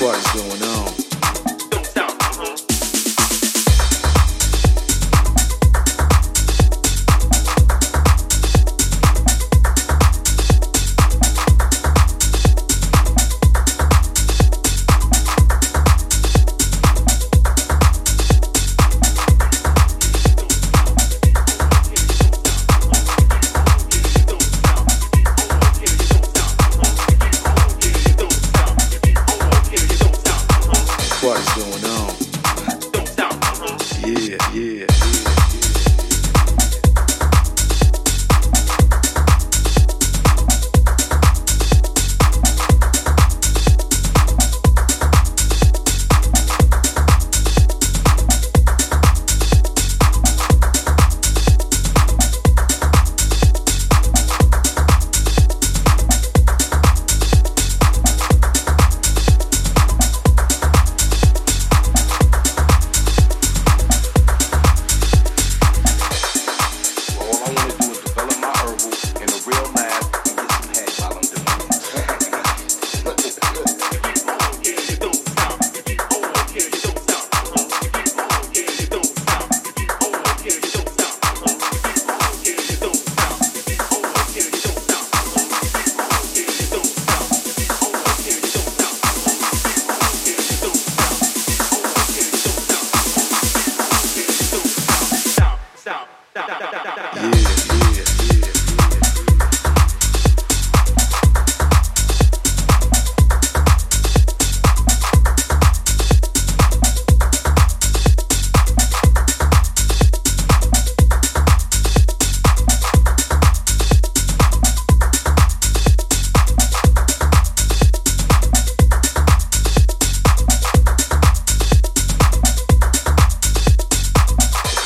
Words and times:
what 0.00 0.16
is 0.16 0.32
going 0.32 0.62
on. 0.62 0.79
Yeah. 34.52 34.89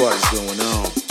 what 0.00 0.14
is 0.14 0.24
going 0.30 0.60
on. 0.60 1.09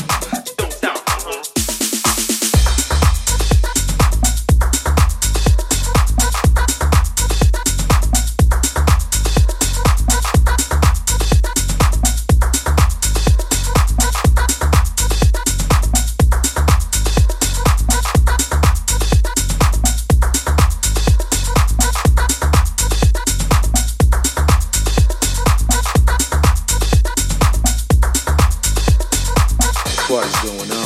What 30.10 30.26
is 30.26 30.36
going 30.42 30.72
on? 30.72 30.79